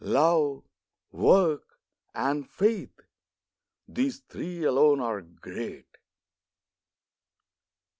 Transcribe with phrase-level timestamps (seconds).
[0.03, 0.63] Love,
[1.11, 1.77] Work,
[2.15, 5.99] and Faith—these three alone are great.